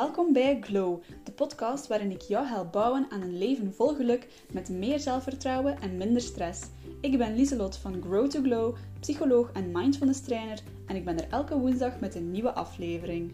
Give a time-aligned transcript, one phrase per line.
[0.00, 4.28] Welkom bij Glow, de podcast waarin ik jou help bouwen aan een leven vol geluk
[4.52, 6.62] met meer zelfvertrouwen en minder stress.
[7.00, 11.28] Ik ben Lieselot van Grow to Glow, psycholoog en mindfulness trainer en ik ben er
[11.30, 13.32] elke woensdag met een nieuwe aflevering.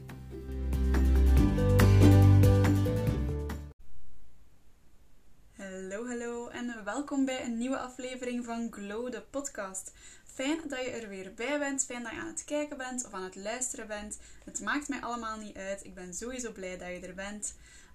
[7.17, 9.93] Welkom bij een nieuwe aflevering van Glow, de podcast.
[10.25, 11.85] Fijn dat je er weer bij bent.
[11.85, 14.19] Fijn dat je aan het kijken bent of aan het luisteren bent.
[14.45, 15.85] Het maakt mij allemaal niet uit.
[15.85, 17.55] Ik ben sowieso blij dat je er bent.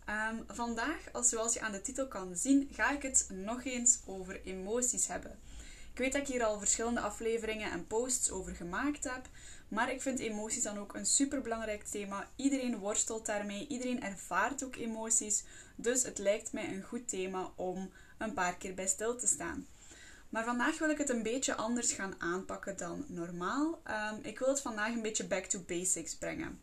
[0.10, 4.42] Um, vandaag, zoals je aan de titel kan zien, ga ik het nog eens over
[4.44, 5.40] emoties hebben.
[5.92, 9.30] Ik weet dat ik hier al verschillende afleveringen en posts over gemaakt heb,
[9.68, 12.28] maar ik vind emoties dan ook een superbelangrijk thema.
[12.36, 15.44] Iedereen worstelt daarmee, iedereen ervaart ook emoties,
[15.76, 19.68] dus het lijkt mij een goed thema om een paar keer bij stil te staan.
[20.30, 23.82] Maar vandaag wil ik het een beetje anders gaan aanpakken dan normaal.
[23.88, 26.60] Um, ik wil het vandaag een beetje back to basics brengen.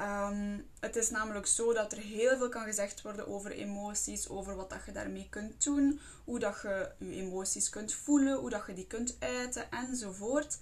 [0.00, 4.56] Um, het is namelijk zo dat er heel veel kan gezegd worden over emoties, over
[4.56, 8.66] wat dat je daarmee kunt doen, hoe dat je je emoties kunt voelen, hoe dat
[8.66, 10.58] je die kunt uiten enzovoort.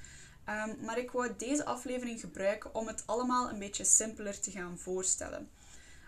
[0.49, 4.79] Um, maar ik wou deze aflevering gebruiken om het allemaal een beetje simpeler te gaan
[4.79, 5.51] voorstellen.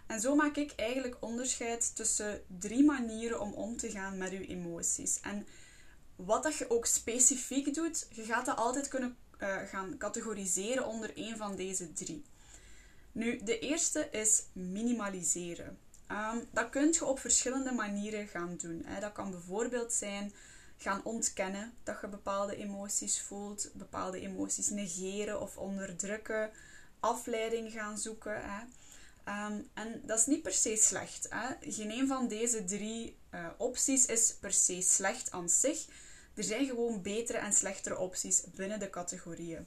[0.09, 4.47] En zo maak ik eigenlijk onderscheid tussen drie manieren om om te gaan met je
[4.47, 5.21] emoties.
[5.21, 5.47] En
[6.17, 11.11] wat dat je ook specifiek doet, je gaat dat altijd kunnen uh, gaan categoriseren onder
[11.15, 12.25] een van deze drie.
[13.13, 15.79] Nu, de eerste is minimaliseren.
[16.09, 18.83] Um, dat kun je op verschillende manieren gaan doen.
[18.85, 19.01] Hè.
[19.01, 20.33] Dat kan bijvoorbeeld zijn
[20.77, 26.51] gaan ontkennen dat je bepaalde emoties voelt, bepaalde emoties negeren of onderdrukken,
[27.01, 28.51] afleiding gaan zoeken.
[28.51, 28.65] Hè.
[29.29, 31.27] Um, en dat is niet per se slecht.
[31.31, 31.71] Hè.
[31.73, 35.87] Geen een van deze drie uh, opties is per se slecht aan zich.
[36.35, 39.67] Er zijn gewoon betere en slechtere opties binnen de categorieën.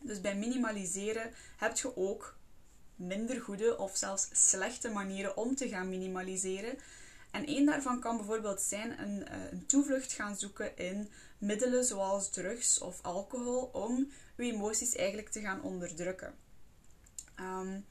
[0.00, 2.36] Dus bij minimaliseren heb je ook
[2.96, 6.78] minder goede of zelfs slechte manieren om te gaan minimaliseren.
[7.30, 12.30] En één daarvan kan bijvoorbeeld zijn een, eh, een toevlucht gaan zoeken in middelen zoals
[12.30, 16.34] drugs of alcohol om je emoties eigenlijk te gaan onderdrukken.
[17.40, 17.84] Um,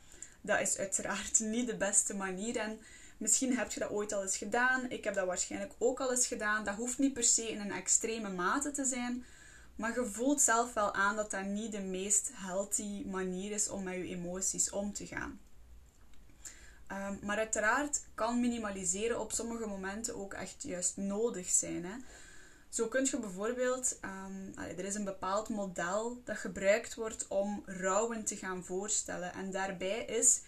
[0.48, 2.80] dat is uiteraard niet de beste manier en
[3.18, 4.90] Misschien heb je dat ooit al eens gedaan.
[4.90, 6.64] Ik heb dat waarschijnlijk ook al eens gedaan.
[6.64, 9.26] Dat hoeft niet per se in een extreme mate te zijn.
[9.76, 13.84] Maar je voelt zelf wel aan dat dat niet de meest healthy manier is om
[13.84, 15.40] met je emoties om te gaan.
[16.88, 21.86] Ehm, maar uiteraard kan minimaliseren op sommige momenten ook echt juist nodig zijn.
[21.86, 21.96] Hè?
[22.78, 28.26] Zo kun je bijvoorbeeld, um, er is een bepaald model dat gebruikt wordt om rouwen
[28.26, 29.34] te gaan voorstellen.
[29.34, 30.42] En daarbij is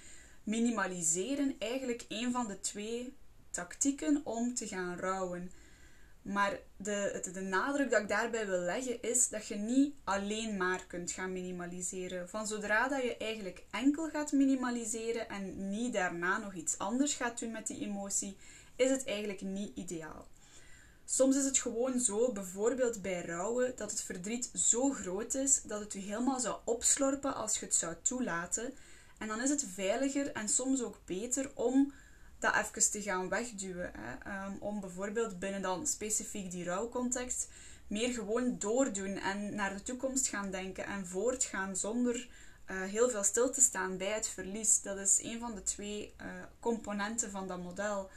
[0.43, 3.13] minimaliseren eigenlijk een van de twee
[3.51, 5.51] tactieken om te gaan rouwen.
[6.21, 10.85] Maar de, de, nadruk dat ik daarbij wil leggen is dat je niet alleen maar
[10.87, 12.29] kunt gaan minimaliseren.
[12.29, 17.39] Van zodra dat je eigenlijk enkel gaat minimaliseren en niet daarna nog iets anders gaat
[17.39, 18.37] doen met die emotie,
[18.75, 20.27] is het eigenlijk niet ideaal.
[21.11, 25.79] Soms is het gewoon zo, bijvoorbeeld bij rouwen, dat het verdriet zo groot is dat
[25.79, 28.73] het je helemaal zou opslorpen als je het zou toelaten.
[29.17, 31.93] En dan is het veiliger en soms ook beter om
[32.39, 33.91] dat even te gaan wegduwen.
[33.97, 34.45] Hè.
[34.45, 37.47] Um, om bijvoorbeeld binnen dan specifiek die rouwcontext
[37.87, 42.15] meer gewoon doordoen en naar de toekomst gaan denken en voortgaan zonder
[42.71, 44.81] uh, heel veel stil te staan bij het verlies.
[44.81, 46.27] Dat is een van de twee uh,
[46.59, 48.09] componenten van dat model.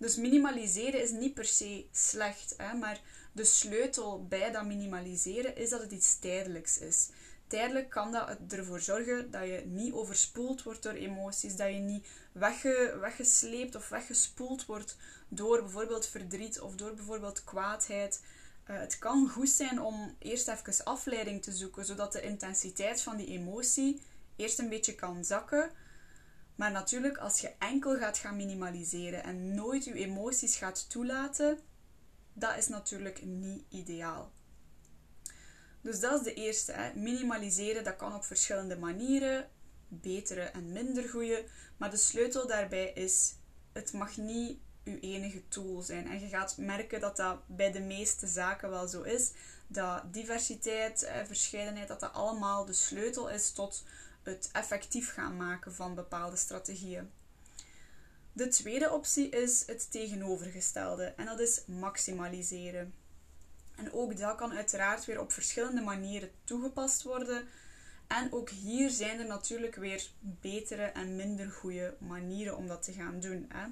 [0.00, 3.00] Dus minimaliseren is niet per se slecht, hè, maar
[3.32, 7.08] de sleutel bij dat minimaliseren is dat het iets tijdelijks is
[7.50, 12.06] tijdelijk kan dat ervoor zorgen dat je niet overspoeld wordt door emoties, dat je niet
[12.32, 14.96] wegge, weggesleept of weggespoeld wordt
[15.28, 18.20] door bijvoorbeeld verdriet of door bijvoorbeeld kwaadheid.
[18.70, 23.16] Uh, het kan goed zijn om eerst even afleiding te zoeken, zodat de intensiteit van
[23.16, 24.00] die emotie
[24.36, 25.70] eerst een beetje kan zakken.
[26.60, 31.58] Maar natuurlijk, als je enkel gaat gaan minimaliseren en nooit je emoties gaat toelaten,
[32.32, 34.32] dat is natuurlijk niet ideaal.
[35.80, 36.92] Dus dat is de eerste.
[36.94, 39.48] Minimaliseren, dat kan op verschillende manieren.
[39.88, 41.44] Betere en minder goede.
[41.76, 43.34] Maar de sleutel daarbij is,
[43.72, 46.06] het mag niet uw enige tool zijn.
[46.06, 49.32] En je gaat merken dat dat bij de meeste zaken wel zo is.
[49.66, 53.84] Dat diversiteit, eh, verscheidenheid, dat dat allemaal de sleutel is tot
[54.22, 57.10] het effectief gaan maken van bepaalde strategieën.
[58.32, 62.94] De tweede optie is het tegenovergestelde en dat is maximaliseren.
[63.76, 67.48] En ook dat kan uiteraard weer op verschillende manieren toegepast worden.
[68.06, 72.92] En ook hier zijn er natuurlijk weer betere en minder goede manieren om dat te
[72.92, 73.46] gaan doen.
[73.48, 73.66] Hè.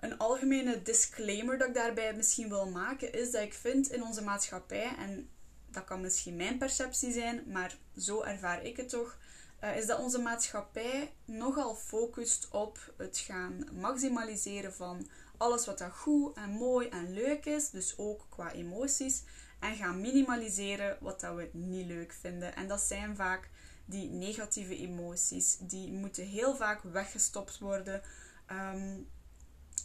[0.00, 4.22] Een algemene disclaimer dat ik daarbij misschien wil maken is dat ik vind in onze
[4.22, 5.28] maatschappij, en
[5.72, 9.18] dat kan misschien mijn perceptie zijn, maar zo ervaar ik het toch,
[9.64, 15.92] uh, is dat onze maatschappij nogal focust op het gaan maximaliseren van alles wat dat
[15.92, 19.22] goed en mooi en leuk is, dus ook qua emoties,
[19.60, 22.56] en gaan minimaliseren wat dat we niet leuk vinden.
[22.56, 23.50] En dat zijn vaak
[23.84, 25.56] die negatieve emoties.
[25.60, 28.02] Die moeten heel vaak weggestopt worden.
[28.46, 28.98] Ehm,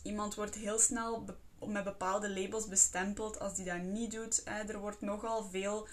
[0.04, 1.26] iemand wordt heel snel
[1.60, 4.44] met bepaalde labels bestempeld als die dat niet doet.
[4.46, 5.88] Er wordt nogal veel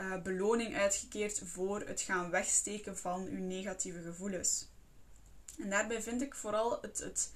[0.00, 4.68] uh, beloning uitgekeerd voor het gaan wegsteken van uw negatieve gevoelens.
[5.58, 7.32] En daarbij vind ik vooral het, het,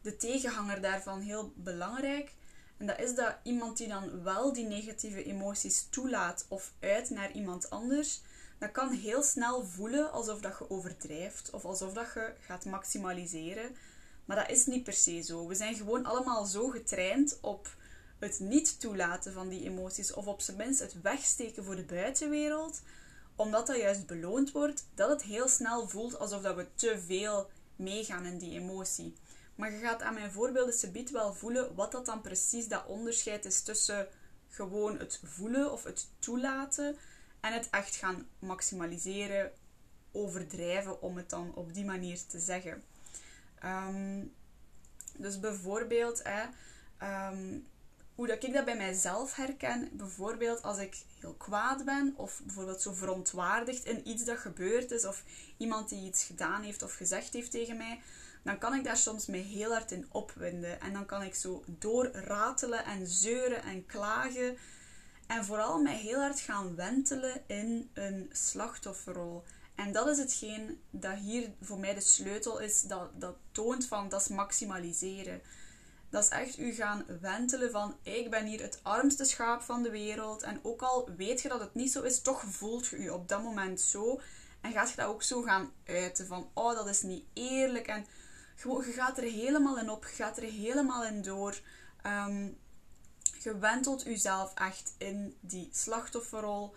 [0.00, 2.32] de tegenhanger daarvan heel belangrijk.
[2.76, 7.32] En dat is dat iemand die dan wel die negatieve emoties toelaat of uit naar
[7.32, 8.20] iemand anders,
[8.58, 13.76] dat kan heel snel voelen alsof dat je overdrijft of alsof dat je gaat maximaliseren.
[14.24, 15.46] Maar dat is niet per se zo.
[15.46, 17.76] We zijn gewoon allemaal zo getraind op
[18.18, 22.82] het niet toelaten van die emoties of op zijn minst het wegsteken voor de buitenwereld,
[23.36, 27.50] omdat dat juist beloond wordt, dat het heel snel voelt alsof dat we te veel
[27.76, 29.14] meegaan in die emotie.
[29.54, 33.44] Maar je gaat aan mijn voorbeelden subiet wel voelen wat dat dan precies dat onderscheid
[33.44, 34.08] is tussen
[34.48, 36.96] gewoon het voelen of het toelaten
[37.40, 39.52] en het echt gaan maximaliseren,
[40.12, 42.82] overdrijven om het dan op die manier te zeggen.
[43.62, 44.24] Ehm,
[45.16, 46.42] dus bijvoorbeeld, hè,
[46.98, 47.58] ehm,
[48.14, 52.82] hoe dat ik dat bij mijzelf herken, bijvoorbeeld als ik heel kwaad ben of bijvoorbeeld
[52.82, 55.24] zo verontwaardigd in iets dat gebeurd is of
[55.56, 58.00] iemand die iets gedaan heeft of gezegd heeft tegen mij,
[58.42, 60.80] dan kan ik daar soms me heel hard in opwinden.
[60.80, 64.56] En dan kan ik zo doorratelen en zeuren en klagen.
[65.26, 69.44] En vooral mij heel hard gaan wentelen in een slachtofferrol.
[69.74, 72.82] En dat is hetgeen dat hier voor mij de sleutel is.
[72.82, 75.42] Dat, dat toont van dat is maximaliseren.
[76.10, 79.90] Dat is echt u gaan wentelen van ik ben hier het armste schaap van de
[79.90, 80.42] wereld.
[80.42, 83.28] En ook al weet je dat het niet zo is, toch voelt je u op
[83.28, 84.20] dat moment zo.
[84.60, 87.86] En gaat je dat ook zo gaan uiten van oh dat is niet eerlijk.
[87.86, 88.06] En
[88.54, 91.60] gewoon, je gaat er helemaal in op, je gaat er helemaal in door.
[92.06, 92.58] Um,
[93.38, 96.74] je wentelt jezelf echt in die slachtofferrol,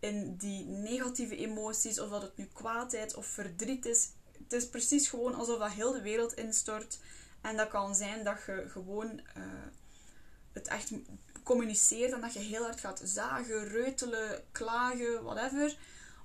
[0.00, 4.08] in die negatieve emoties, of dat het nu kwaadheid of verdriet is.
[4.42, 6.98] Het is precies gewoon alsof dat heel de wereld instort.
[7.40, 9.42] En dat kan zijn dat je gewoon uh,
[10.52, 10.90] het echt
[11.42, 15.76] communiceert en dat je heel hard gaat zagen, reutelen, klagen, whatever.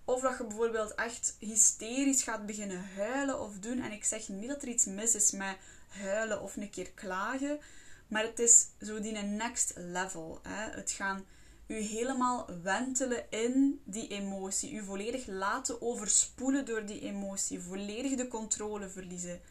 [0.06, 3.80] Of dat je bijvoorbeeld echt hysterisch gaat beginnen huilen of doen.
[3.80, 5.58] En ik zeg niet dat er iets mis is met
[5.88, 7.60] huilen of een keer klagen.
[8.08, 10.40] Maar het is zo die next level.
[10.44, 10.70] Hè?
[10.70, 11.26] Het gaan
[11.72, 14.74] u helemaal wentelen in die emotie.
[14.74, 17.62] U volledig laten overspoelen door die emotie.
[17.62, 19.42] Volledig de controle verliezen.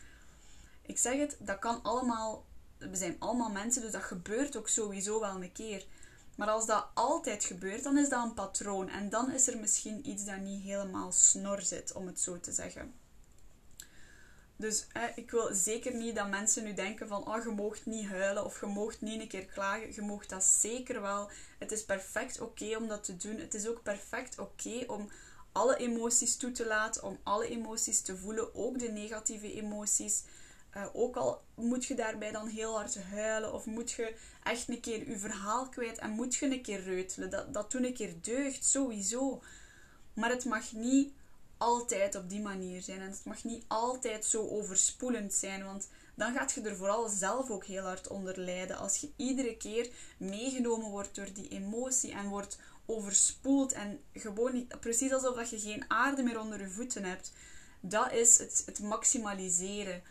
[0.83, 2.45] Ik zeg het, dat kan allemaal.
[2.79, 5.87] We zijn allemaal mensen, dus dat gebeurt ook sowieso wel een keer.
[6.35, 8.89] Maar als dat altijd gebeurt, dan is dat een patroon.
[8.89, 12.53] En dan is er misschien iets dat niet helemaal snor zit, om het zo te
[12.53, 12.95] zeggen.
[14.61, 18.45] Dus ik wil zeker niet dat mensen nu denken van oh, je moogt niet huilen
[18.45, 19.95] of je moogt niet een keer klagen.
[19.95, 21.31] Je moogt dat zeker wel.
[21.59, 23.37] Het is perfect oké om dat te doen.
[23.37, 25.11] Het is ook perfect oké om
[25.53, 30.23] alle emoties toe te laten, om alle emoties te voelen, ook de negatieve emoties.
[30.77, 34.81] Uh, ook al moet je daarbij dan heel hard huilen of moet je echt een
[34.81, 37.31] keer je verhaal kwijt en moet je een keer reutelen.
[37.31, 39.43] Dat, dat toen een keer deugt, sowieso.
[40.15, 41.13] Maar het mag niet
[41.61, 46.33] altijd op die manier zijn en het mag niet altijd zo overspoelend zijn, want dan
[46.33, 48.77] gaat je er vooral zelf ook heel hard onder lijden.
[48.77, 54.81] Als je iedere keer meegenomen wordt door die emotie en wordt overspoeld en gewoon niet,
[54.81, 57.33] precies alsof dat je geen aarde meer onder je voeten hebt.
[57.81, 60.03] Dat is het, het maximaliseren.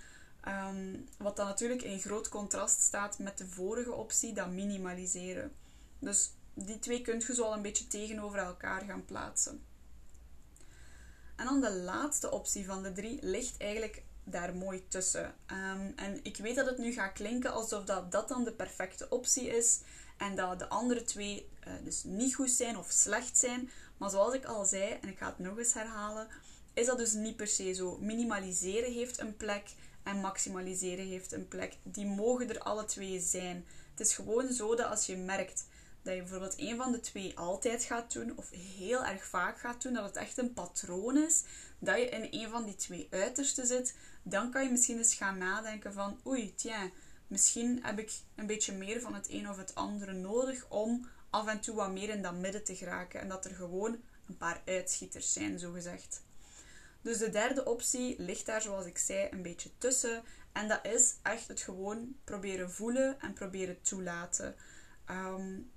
[0.41, 5.51] Ehm, wat dan natuurlijk in groot contrast staat met de vorige optie, dat minimaliseren.
[5.99, 9.63] Dus die twee kunt je zo al een beetje tegenover elkaar gaan plaatsen.
[11.39, 15.35] En dan de laatste optie van de drie ligt eigenlijk daar mooi tussen.
[15.45, 19.09] Ehm, en ik weet dat het nu gaat klinken alsof dat, dat dan de perfecte
[19.09, 19.79] optie is
[20.17, 23.69] en dat de andere twee uh, dus niet goed zijn of slecht zijn.
[23.97, 26.27] Maar zoals ik al zei, en ik ga het nog eens herhalen,
[26.73, 27.97] is dat dus niet per se zo.
[27.97, 29.69] Minimaliseren heeft een plek
[30.03, 31.73] en maximaliseren heeft een plek.
[31.83, 33.65] Die mogen er alle twee zijn.
[33.91, 35.65] Het is gewoon zo dat als je merkt
[36.09, 39.81] dat je bijvoorbeeld een van de twee altijd gaat doen of heel erg vaak gaat
[39.81, 41.43] doen, dat het echt een patroon is,
[41.79, 45.37] dat je in een van die twee uitersten zit, dan kan je misschien eens gaan
[45.37, 46.89] nadenken van oei, tja,
[47.27, 51.47] misschien heb ik een beetje meer van het een of het andere nodig om af
[51.47, 54.61] en toe wat meer in dat midden te geraken en dat er gewoon een paar
[54.65, 56.23] uitschieters zijn, zo gezegd.
[57.01, 60.23] Dus de derde optie ligt daar, zoals ik zei, een beetje tussen.
[60.51, 64.55] En dat is echt het gewoon proberen voelen en proberen toelaten.
[65.09, 65.71] Um,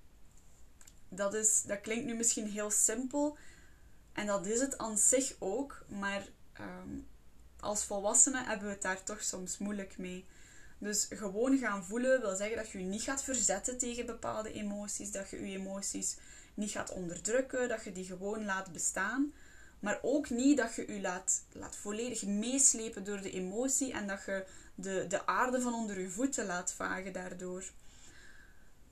[1.15, 3.37] dat, is, dat klinkt nu misschien heel simpel,
[4.13, 6.99] En dat is het aan zich ook, maar ehm,
[7.61, 10.25] als volwassenen hebben we het daar toch soms moeilijk mee.
[10.79, 15.13] Dus gewoon gaan voelen wil zeggen dat je je niet gaat verzetten tegen bepaalde emoties,
[15.13, 16.17] dat je je emoties
[16.55, 19.33] niet gaat onderdrukken, dat je die gewoon laat bestaan.
[19.81, 24.25] Maar ook niet dat je je laat, laat volledig meeslepen door de emotie en dat
[24.27, 27.65] je de, de aarde van onder je voeten laat vagen daardoor.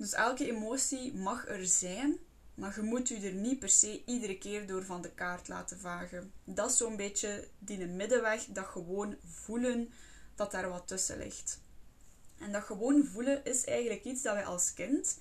[0.01, 2.19] Dus elke emotie mag er zijn,
[2.55, 5.79] maar je moet je er niet per se iedere keer door van de kaart laten
[5.79, 6.33] vagen.
[6.45, 9.93] Dat is zo'n beetje die middenweg, dat gewoon voelen
[10.35, 11.61] dat daar wat tussen ligt.
[12.39, 15.19] En dat gewoon voelen is eigenlijk iets dat wij als kind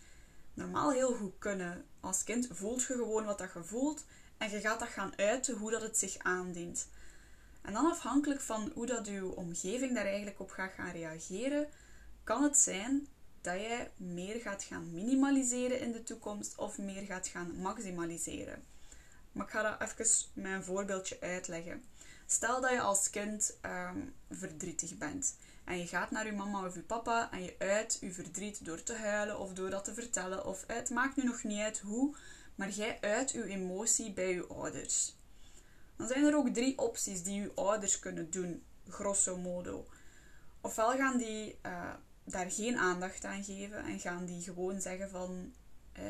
[0.53, 1.85] normaal heel goed kunnen.
[1.99, 4.05] Als kind voelt je gewoon wat dat je voelt
[4.37, 6.87] en je gaat dat gaan uiten hoe dat het zich aandient.
[7.61, 11.67] En dan afhankelijk van hoe dat je omgeving daar eigenlijk op gaat gaan reageren,
[12.23, 13.07] kan het zijn
[13.51, 18.63] dat jij meer gaat gaan minimaliseren in de toekomst of meer gaat gaan maximaliseren.
[19.31, 21.83] Maar ik ga dat even een voorbeeldje uitleggen.
[22.25, 23.97] Stel dat je als kind ehm,
[24.29, 28.11] verdrietig bent en je gaat naar je mama of je papa en je uit je
[28.11, 31.59] verdriet door te huilen of door dat te vertellen of het maakt nu nog niet
[31.59, 32.15] uit hoe,
[32.55, 35.15] maar jij uit je emotie bij je ouders.
[35.95, 39.87] Dan zijn er ook drie opties die je ouders kunnen doen, grosso modo.
[40.61, 41.93] Ofwel gaan die uh,
[42.31, 45.53] daar geen aandacht aan geven en gaan die gewoon zeggen van.
[45.93, 46.03] Eh,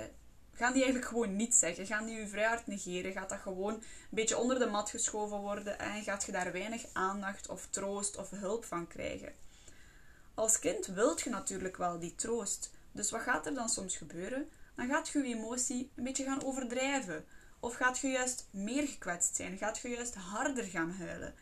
[0.54, 1.86] gaan die eigenlijk gewoon niet zeggen.
[1.86, 3.12] Gaan die je vrij negeren.
[3.12, 6.86] Gaat dat gewoon een beetje onder de mat geschoven worden en gaat je daar weinig
[6.94, 9.34] aandacht of troost of hulp van krijgen.
[10.34, 12.72] Als kind wilt je natuurlijk wel die troost.
[12.92, 14.50] Dus wat gaat er dan soms gebeuren?
[14.76, 17.26] Dan gaat je je emotie een beetje gaan overdrijven.
[17.60, 19.58] Of gaat je juist meer gekwetst zijn?
[19.58, 21.36] Gaat je juist harder gaan huilen?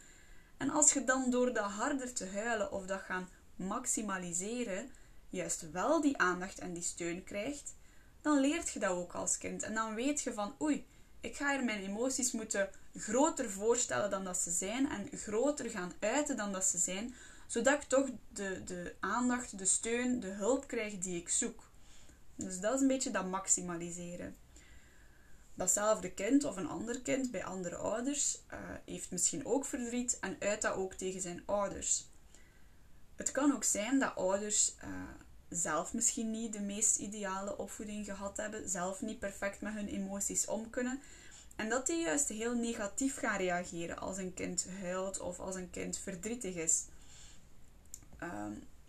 [0.57, 4.91] En als je dan door dat harder te huilen of dat gaan maximaliseren,
[5.29, 7.75] juist wel die aandacht en die steun krijgt,
[8.21, 9.63] dan leert je dat ook als kind.
[9.63, 10.85] En dan weet je van, oei,
[11.21, 15.93] ik ga hier mijn emoties moeten groter voorstellen dan dat ze zijn en groter gaan
[15.99, 17.15] uiten dan dat ze zijn,
[17.47, 21.69] zodat ik toch de, de aandacht, de steun, de hulp krijg die ik zoek.
[22.35, 24.35] Dus dat is een beetje dat maximaliseren.
[25.53, 30.37] Datzelfde kind of een ander kind bij andere ouders uh, heeft misschien ook verdriet en
[30.39, 32.05] uit dat ook tegen zijn ouders.
[33.17, 34.89] Het kan ook zijn dat ouders uh,
[35.49, 40.45] zelf misschien niet de meest ideale opvoeding gehad hebben, zelf niet perfect met hun emoties
[40.45, 41.01] om kunnen.
[41.55, 45.69] En dat die juist heel negatief gaan reageren als een kind huilt of als een
[45.69, 46.83] kind verdrietig is.
[48.23, 48.45] Uh,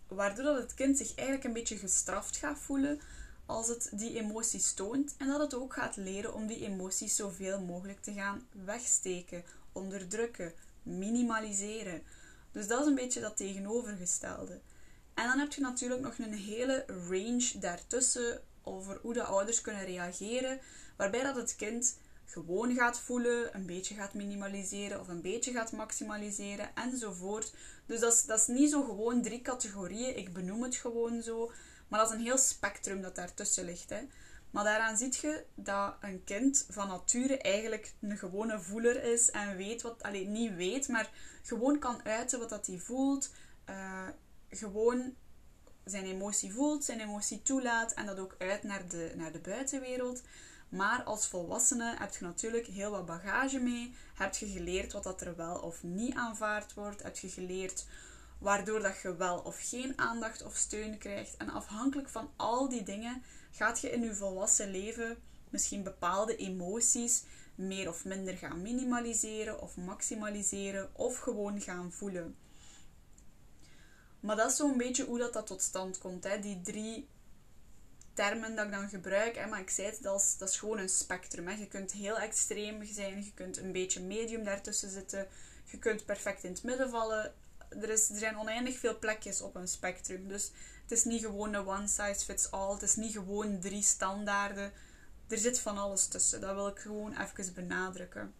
[0.07, 2.99] waardoor dat het kind zich eigenlijk een beetje gestraft gaat voelen
[3.45, 7.61] als het die emoties toont en dat het ook gaat leren om die emoties zoveel
[7.61, 12.03] mogelijk te gaan wegsteken, onderdrukken, minimaliseren.
[12.51, 14.59] Dus dat is een beetje dat tegenovergestelde.
[15.13, 19.85] En dan heb je natuurlijk nog een hele range daartussen over hoe de ouders kunnen
[19.85, 20.59] reageren,
[20.97, 25.71] waarbij dat het kind gewoon gaat voelen, een beetje gaat minimaliseren of een beetje gaat
[25.71, 27.53] maximaliseren enzovoort.
[27.85, 31.51] Dus dat is, dat is niet zo gewoon drie categorieën, ik benoem het gewoon zo,
[31.87, 33.89] maar dat is een heel spectrum dat daartussen ligt.
[33.89, 33.99] Hè.
[34.51, 39.57] Maar daaraan ziet je dat een kind van nature eigenlijk een gewone voeler is en
[39.57, 41.09] weet wat, alleen niet weet, maar
[41.43, 43.31] gewoon kan uiten wat dat hij voelt.
[43.69, 44.07] Uh,
[44.49, 45.13] gewoon
[45.85, 50.21] zijn emotie voelt, zijn emotie toelaat en dat ook uit naar de, naar de buitenwereld.
[50.69, 53.95] Maar als volwassene heb je natuurlijk heel wat bagage mee.
[54.15, 57.03] Heb je geleerd wat dat er wel of niet aanvaard wordt.
[57.03, 57.85] Heb je geleerd
[58.39, 61.37] waardoor dat je wel of geen aandacht of steun krijgt.
[61.37, 65.17] En afhankelijk van al die dingen gaat je in je volwassen leven
[65.49, 67.23] misschien bepaalde emoties
[67.55, 72.35] meer of minder gaan minimaliseren of maximaliseren of gewoon gaan voelen.
[74.19, 76.23] Maar dat is zo'n beetje hoe dat, dat tot stand komt.
[76.23, 76.39] Hè?
[76.39, 77.07] Die drie
[78.13, 79.35] termen dat ik dan gebruik.
[79.35, 79.47] Hè?
[79.47, 81.47] Maar ik zei het, dat is, dat is gewoon een spectrum.
[81.47, 81.53] Hè?
[81.53, 85.27] Je kunt heel extreem zijn, je kunt een beetje medium daartussen zitten.
[85.65, 87.33] Je kunt perfect in het midden vallen.
[87.69, 90.27] Er, is, er zijn oneindig veel plekjes op een spectrum.
[90.27, 90.51] Dus
[90.89, 92.73] het is niet gewoon een one size fits all.
[92.73, 94.71] Het is niet gewoon drie standaarden.
[95.27, 96.41] Er zit van alles tussen.
[96.41, 98.33] Dat wil ik gewoon even benadrukken.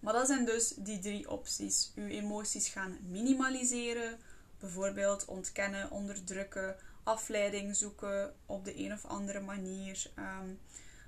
[0.00, 1.92] Maar dat zijn dus die drie opties.
[1.94, 4.18] Uw emoties gaan minimaliseren,
[4.58, 10.10] bijvoorbeeld ontkennen, onderdrukken, afleiding zoeken op de een of andere manier.
[10.14, 10.48] Ehm,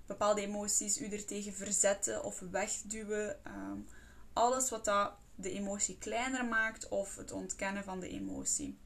[0.06, 3.40] bepaalde emoties u er tegen verzetten of wegduwen.
[3.46, 3.86] Um,
[4.32, 8.78] alles wat dat de emotie kleiner maakt of het ontkennen van de emotie.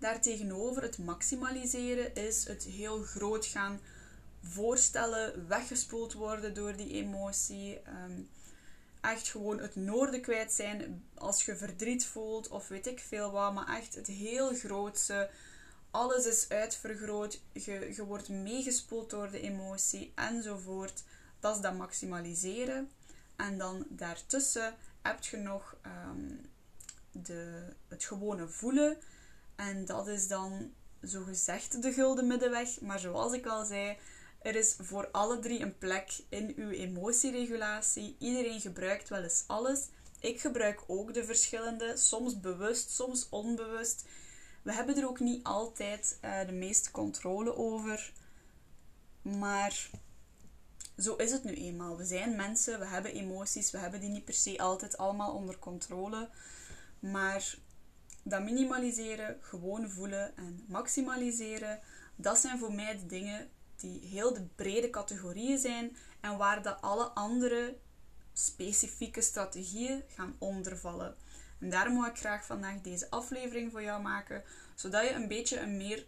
[0.00, 3.80] Daartegenover het maximaliseren is het heel groot gaan
[4.42, 7.80] voorstellen, weggespoeld worden door die emotie.
[8.06, 8.28] Um,
[9.00, 13.54] echt gewoon het noorden kwijt zijn als je verdriet voelt of weet ik veel wat,
[13.54, 15.30] maar echt het heel grootste.
[15.90, 21.02] Alles is uitvergroot, je, je wordt meegespoeld door de emotie enzovoort.
[21.40, 22.90] Dat is dat maximaliseren.
[23.36, 26.34] En dan daartussen heb je nog ehm,
[27.12, 28.98] de, het gewone voelen.
[29.60, 32.80] En dat is dan zogezegd de gulden middenweg.
[32.80, 33.96] Maar zoals ik al zei,
[34.42, 38.16] er is voor alle drie een plek in uw emotieregulatie.
[38.18, 39.88] Iedereen gebruikt wel eens alles.
[40.20, 44.04] Ik gebruik ook de verschillende, soms bewust, soms onbewust.
[44.62, 48.12] We hebben er ook niet altijd uh, de meeste controle over.
[49.22, 49.90] Maar
[50.98, 51.96] zo is het nu eenmaal.
[51.96, 55.58] We zijn mensen, we hebben emoties, we hebben die niet per se altijd allemaal onder
[55.58, 56.28] controle.
[56.98, 57.58] Maar
[58.30, 61.80] dat minimaliseren, gewoon voelen en maximaliseren,
[62.16, 66.74] dat zijn voor mij de dingen die heel de brede categorieën zijn en waar de
[66.74, 67.76] alle andere
[68.32, 71.16] specifieke strategieën gaan ondervallen.
[71.58, 74.42] En daarom wil ik graag vandaag deze aflevering voor jou maken,
[74.74, 76.06] zodat je een beetje een meer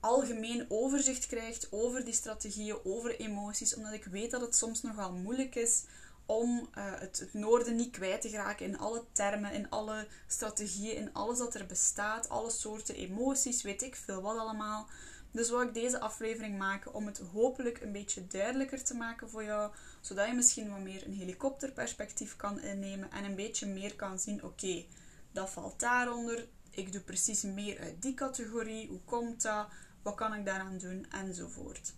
[0.00, 5.12] algemeen overzicht krijgt over die strategieën, over emoties, omdat ik weet dat het soms nogal
[5.12, 5.84] moeilijk is
[6.28, 10.96] om uh, het, het, noorden niet kwijt te geraken in alle termen, in alle strategieën,
[10.96, 14.88] in alles dat er bestaat, alle soorten emoties, weet ik veel wat allemaal.
[15.30, 19.44] Dus wil ik deze aflevering maken om het hopelijk een beetje duidelijker te maken voor
[19.44, 24.18] jou, zodat je misschien wat meer een helikopterperspectief kan innemen en een beetje meer kan
[24.18, 24.84] zien: oké,
[25.32, 26.48] dat valt daaronder.
[26.70, 28.88] Ik doe precies meer uit die categorie.
[28.88, 29.68] Hoe komt dat?
[30.02, 31.06] Wat kan ik daaraan doen?
[31.10, 31.92] Enzovoort.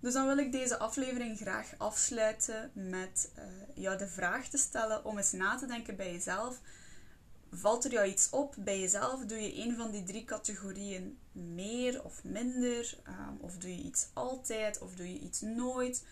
[0.00, 5.04] Dus dan wil ik deze aflevering graag afsluiten met uh, jou de vraag te stellen
[5.04, 6.60] om eens na te denken bij jezelf.
[7.52, 9.24] Valt er jou iets op bij jezelf?
[9.24, 12.98] Doe je een van die drie categorieën meer of minder?
[13.08, 16.04] Um, of doe je iets altijd of doe je iets nooit?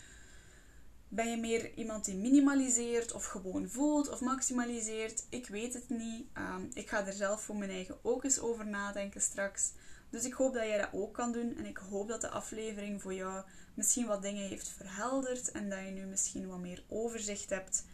[1.09, 5.25] Ben je meer iemand die minimaliseert of gewoon voelt of maximaliseert?
[5.29, 6.27] Ik weet het niet.
[6.39, 9.73] Um, ik ga er zelf voor mijn eigen ook eens over nadenken straks.
[10.11, 11.57] Dus ik hoop dat jij dat ook kan doen.
[11.57, 15.51] En ik hoop dat de aflevering voor jou misschien wat dingen heeft verhelderd.
[15.51, 17.85] En dat je nu misschien wat meer overzicht hebt.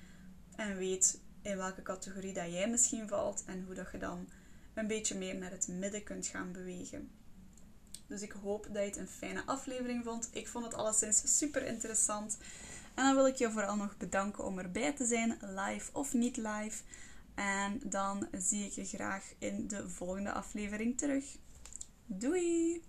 [0.56, 3.42] En weet in welke categorie dat jij misschien valt.
[3.46, 4.28] En hoe dat je dan
[4.74, 7.10] een beetje meer naar het midden kunt gaan bewegen.
[8.06, 10.28] Dus ik hoop dat je het een fijne aflevering vond.
[10.32, 12.38] Ik vond het alleszins super interessant.
[12.94, 16.36] En dan wil ik je vooral nog bedanken om erbij te zijn, live of niet
[16.36, 16.82] live.
[17.34, 21.24] En dan zie ik je graag in de volgende aflevering terug.
[22.08, 22.82] Doei!